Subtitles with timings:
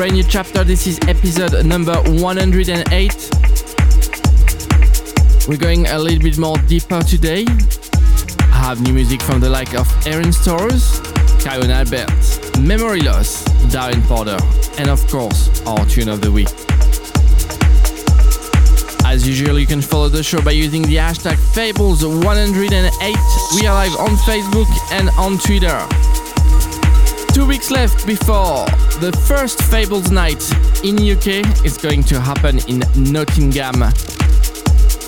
[0.00, 0.64] Brand new chapter.
[0.64, 3.30] This is episode number 108.
[5.46, 7.44] We're going a little bit more deeper today.
[7.46, 11.02] I have new music from the like of Ehren Stowers,
[11.42, 12.08] Kyau Albert,
[12.62, 14.38] Memory Loss, Darren Porter,
[14.78, 16.48] and of course, our tune of the week.
[19.04, 23.60] As usual, you can follow the show by using the hashtag Fables108.
[23.60, 26.09] We are live on Facebook and on Twitter.
[27.40, 28.66] Two weeks left before
[29.00, 30.42] the first Fables night
[30.84, 32.80] in UK is going to happen in
[33.10, 33.82] Nottingham.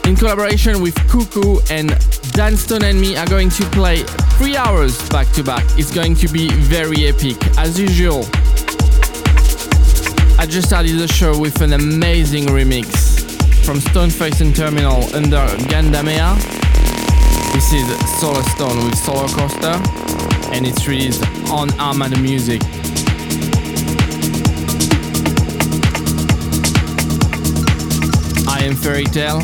[0.07, 1.91] In collaboration with Cuckoo and
[2.33, 4.05] Dan Stone and me are going to play
[4.39, 5.63] three hours back to back.
[5.79, 8.25] It's going to be very epic, as usual.
[10.39, 12.87] I just started the show with an amazing remix
[13.63, 16.37] from Stoneface and Terminal under Gundamea.
[17.53, 17.85] This is
[18.23, 19.77] Solarstone with Solarcoaster,
[20.53, 22.61] and it's released on Armada Music.
[28.47, 29.41] I am Ferry Tayle,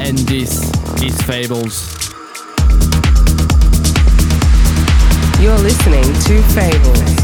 [0.00, 0.70] and this
[1.02, 1.92] is Fables.
[5.40, 7.15] You're listening to Fables.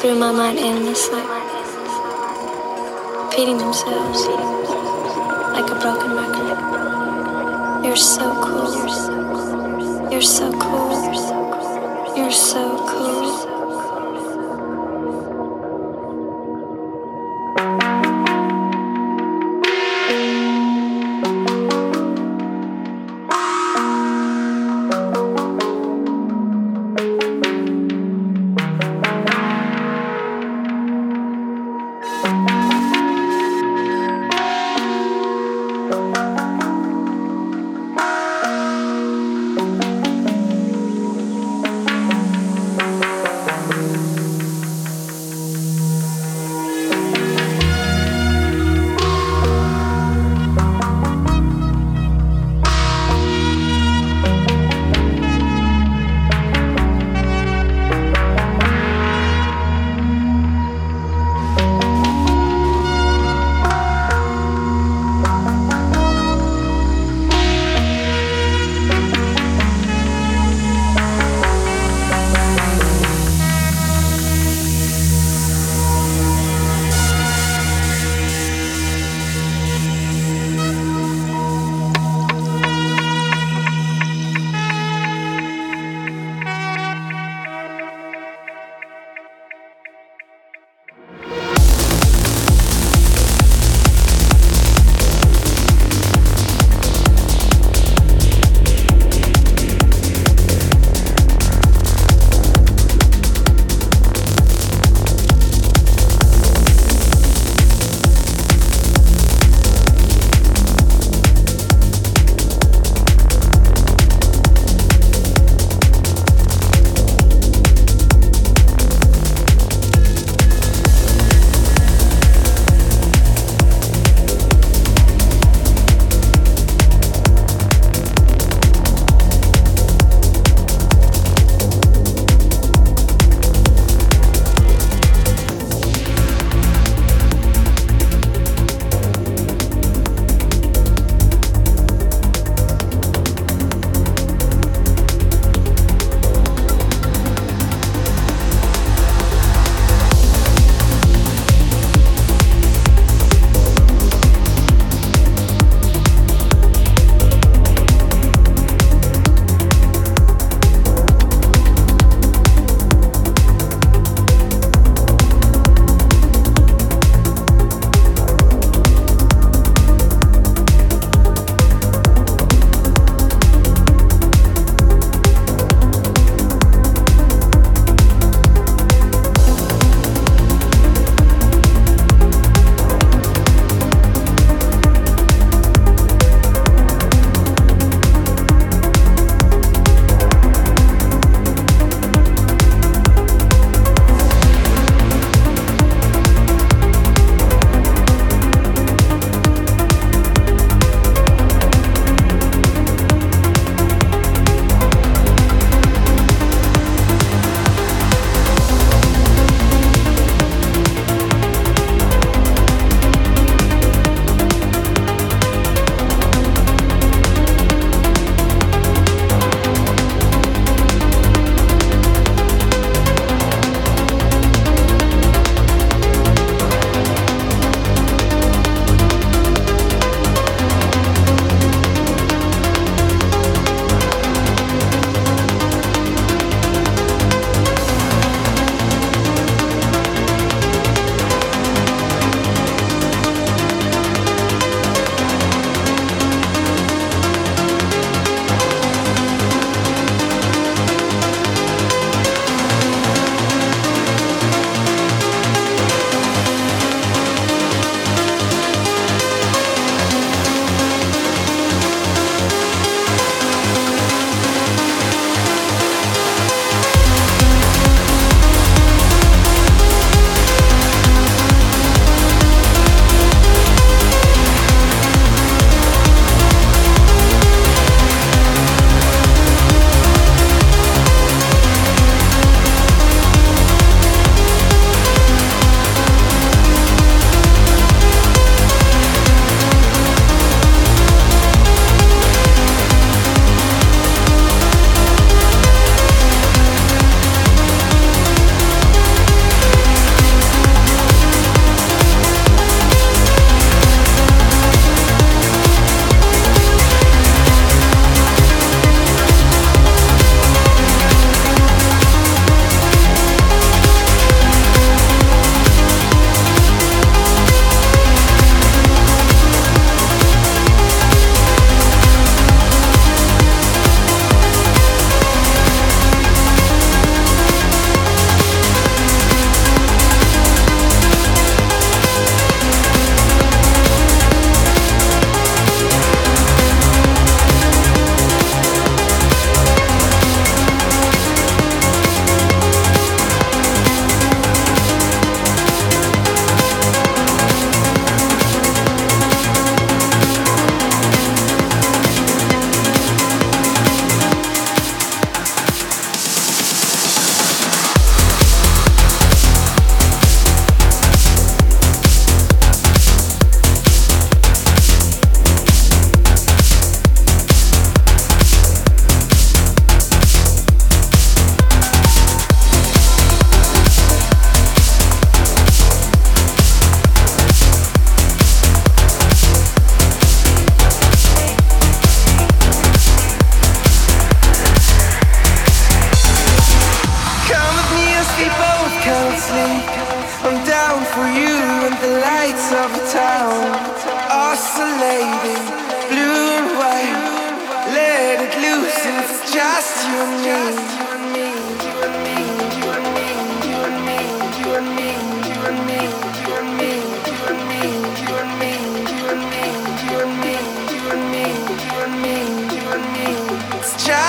[0.00, 1.09] Through my mind endlessly,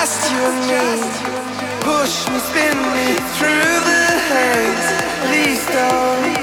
[0.02, 0.84] just you and me.
[1.86, 4.88] Push me, spin me through the haze.
[5.26, 6.42] Please don't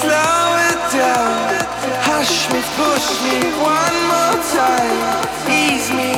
[0.00, 1.40] slow it down.
[2.08, 3.36] Hush me, push me
[3.74, 5.00] one more time.
[5.48, 6.12] Ease me,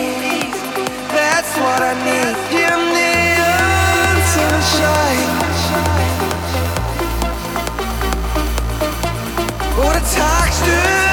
[1.14, 2.34] that's what I need.
[2.58, 5.32] You neon sunshine.
[9.78, 11.11] What a touch, dude.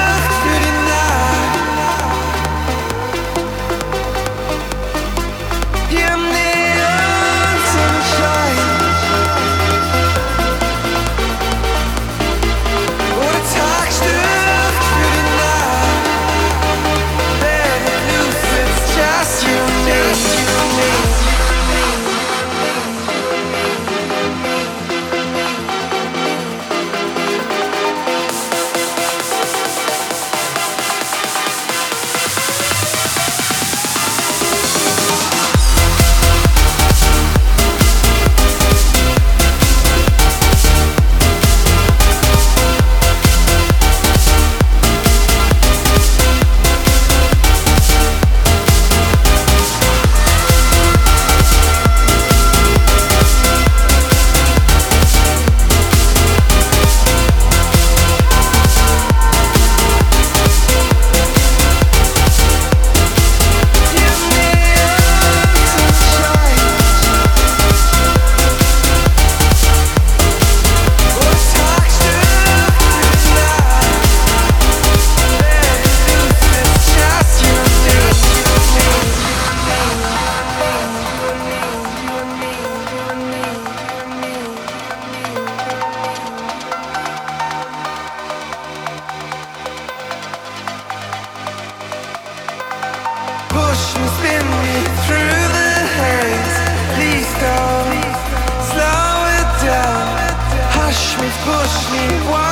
[101.44, 102.49] push me, why?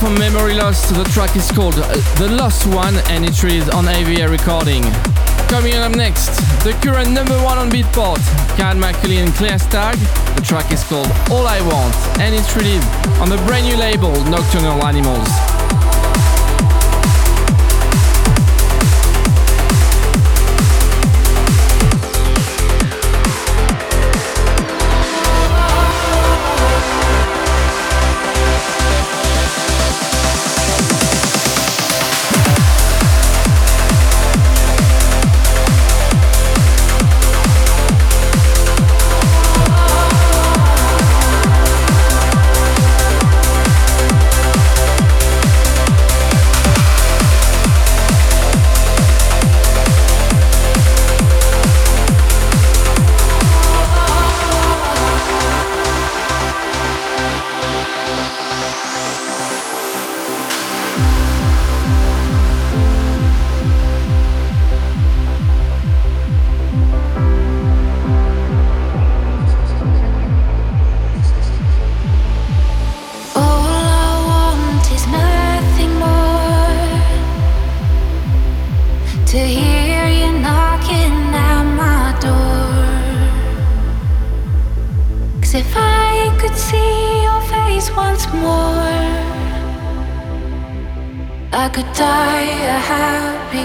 [0.00, 0.90] From Memory Loss.
[0.90, 1.86] The track is called uh,
[2.18, 4.82] The Lost One and it is on AVA recording.
[5.48, 8.20] Coming up next, the current number one on Beatport,
[8.56, 9.96] Ciaran McAuley and Clare Stagg.
[10.34, 12.86] The track is called All I Want and it's released
[13.20, 15.55] on the brand new label Nocturnal Animals.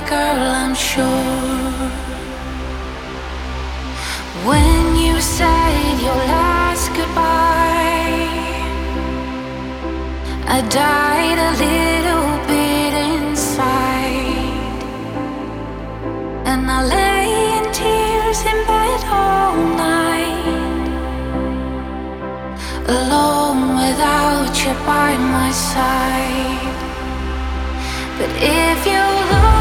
[0.09, 1.89] girl, I'm sure.
[4.47, 8.29] When you said your last goodbye,
[10.47, 14.81] I died a little bit inside,
[16.49, 19.55] and I lay in tears in bed all
[19.87, 20.87] night,
[22.97, 26.79] alone without you by my side.
[28.17, 29.60] But if you love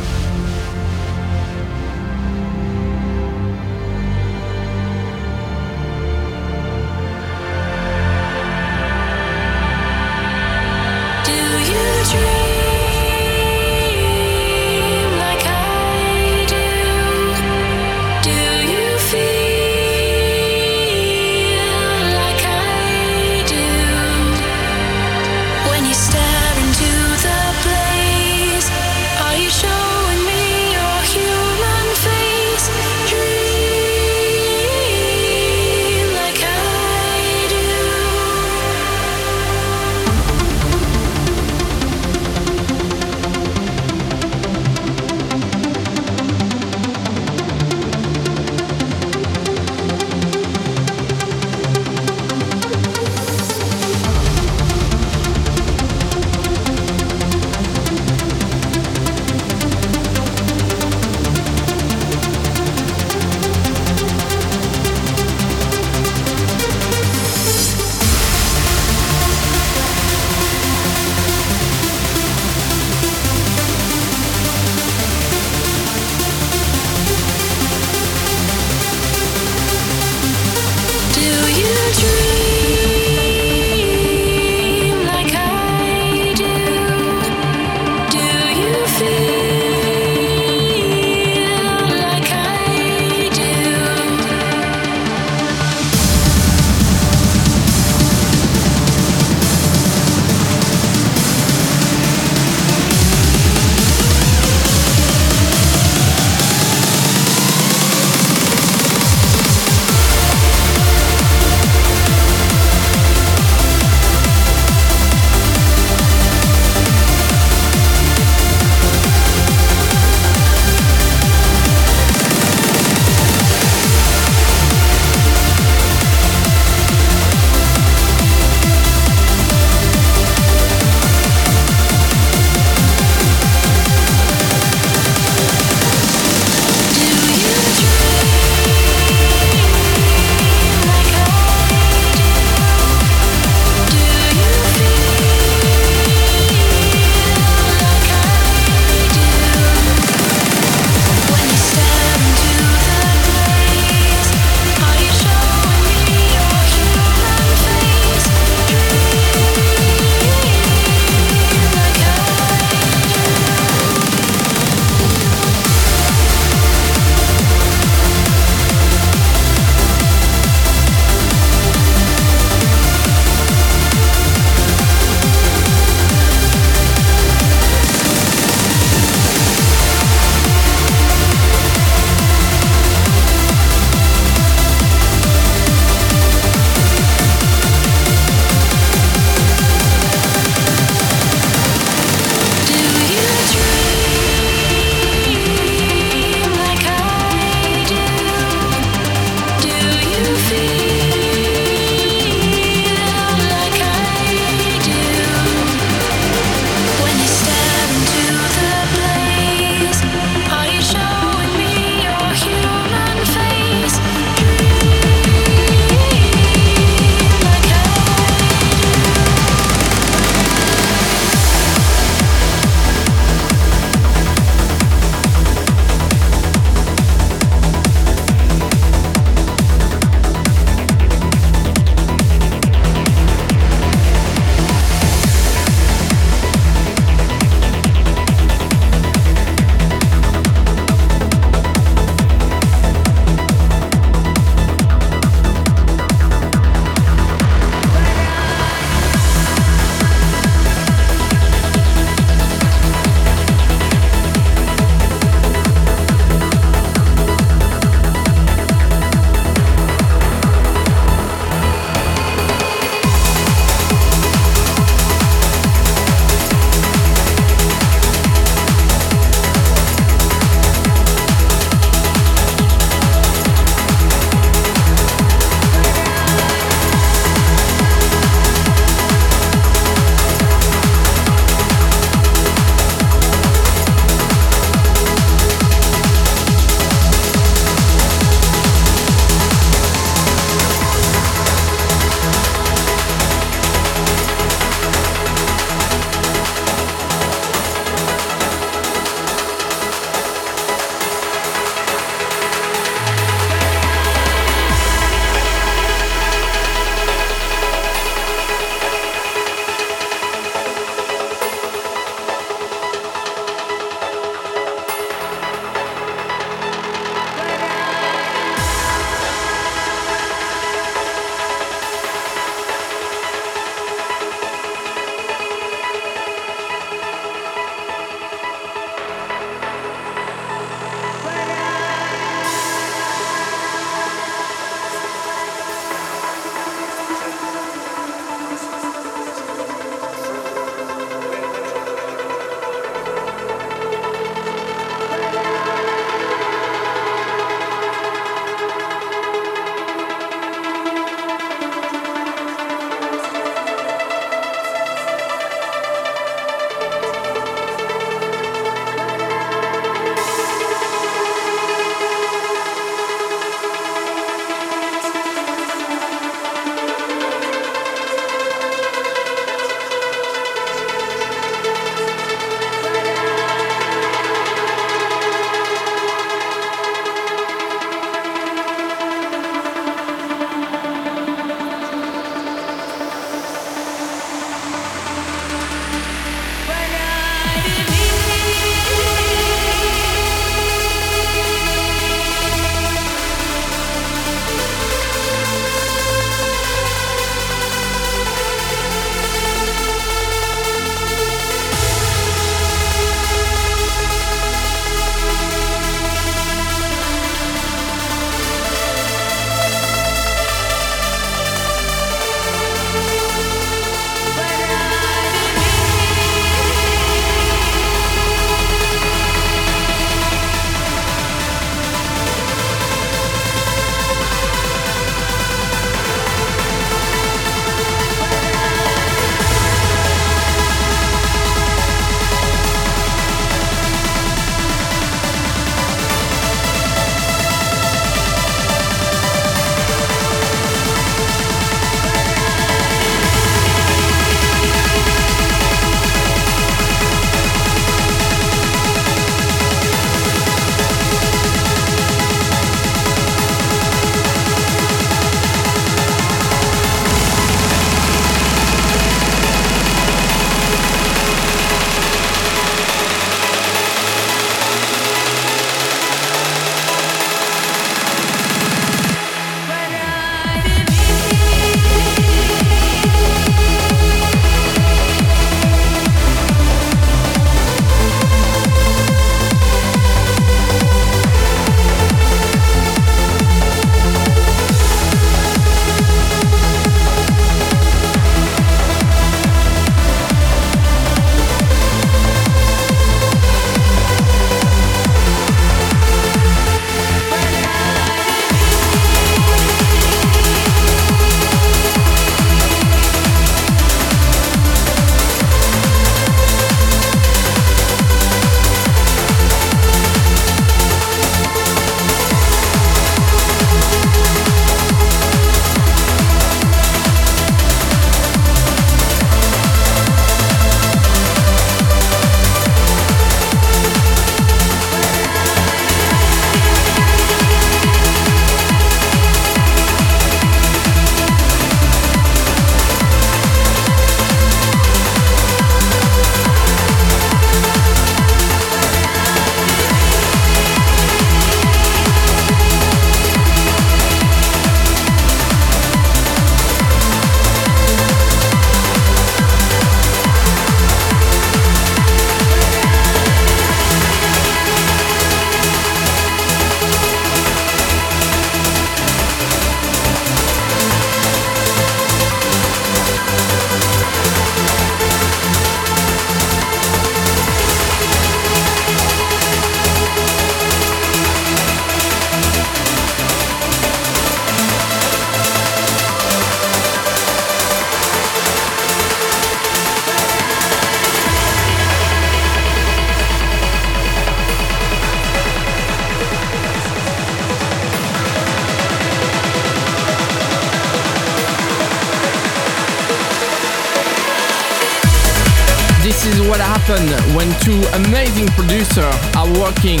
[598.80, 600.00] amazing producers are working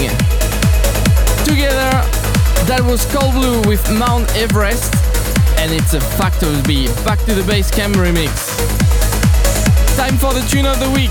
[1.44, 1.90] together.
[2.66, 4.94] That was Cold Blue with Mount Everest,
[5.58, 8.30] and it's a Factor B's Back to the Base Camp remix.
[9.96, 11.10] Time for the tune of the week,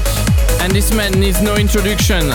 [0.61, 2.29] and this man needs no introduction.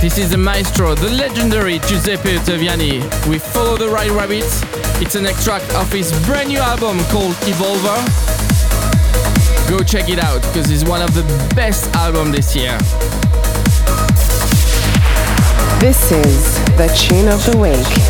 [0.00, 3.02] This is the maestro, the legendary Giuseppe Ottaviani.
[3.28, 4.46] We follow the White Rabbit.
[5.02, 7.98] It's an extract of his brand new album called Evolver.
[9.68, 11.24] Go check it out because it's one of the
[11.54, 12.78] best albums this year.
[15.80, 18.09] This is the tune of the week.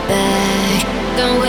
[0.00, 1.16] back.
[1.16, 1.45] Don't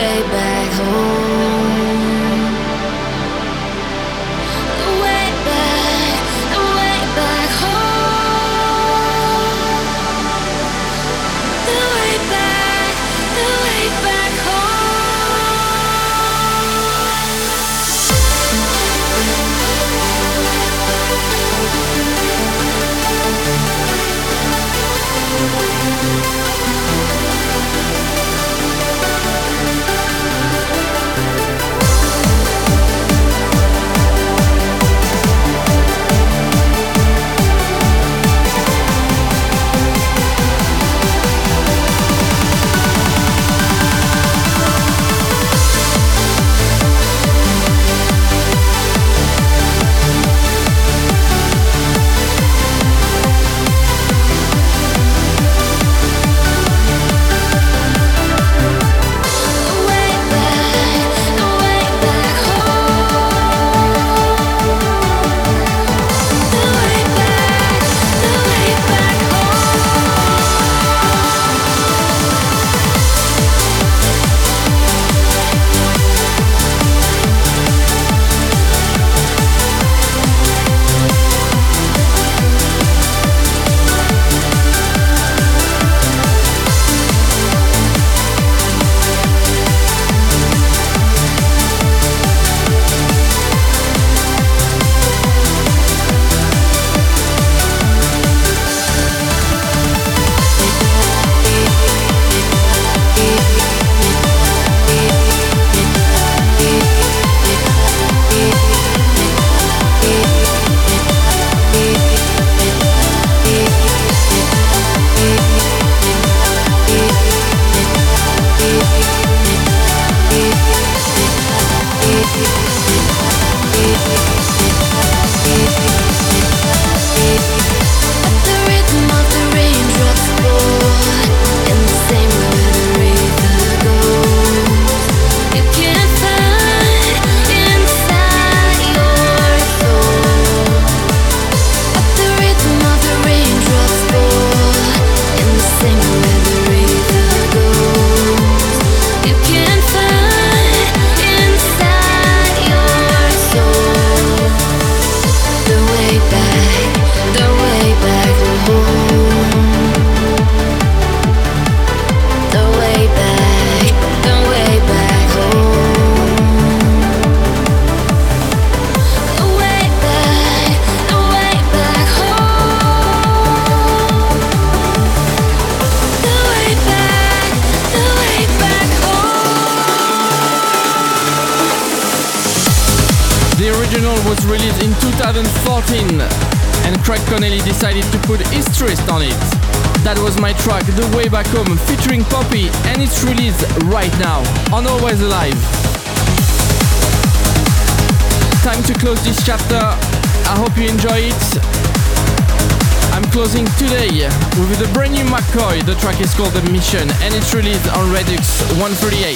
[205.95, 209.35] track is called The Mission and it's released on Redux 138.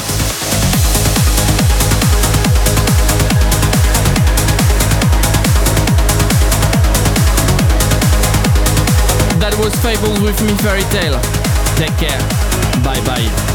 [9.40, 11.20] That was Fables with me Ferry Tayle.
[11.76, 12.20] Take care.
[12.84, 13.51] Bye bye.